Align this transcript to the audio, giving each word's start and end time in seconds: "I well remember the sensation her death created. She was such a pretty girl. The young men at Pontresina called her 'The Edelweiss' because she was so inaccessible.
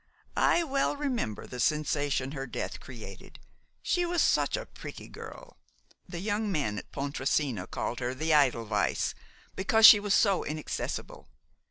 "I 0.35 0.63
well 0.63 0.95
remember 0.97 1.45
the 1.45 1.59
sensation 1.59 2.31
her 2.31 2.47
death 2.47 2.79
created. 2.79 3.37
She 3.83 4.03
was 4.03 4.19
such 4.23 4.57
a 4.57 4.65
pretty 4.65 5.07
girl. 5.07 5.57
The 6.09 6.17
young 6.17 6.51
men 6.51 6.79
at 6.79 6.91
Pontresina 6.91 7.67
called 7.67 7.99
her 7.99 8.15
'The 8.15 8.33
Edelweiss' 8.33 9.13
because 9.55 9.85
she 9.85 9.99
was 9.99 10.15
so 10.15 10.41
inaccessible. 10.43 11.27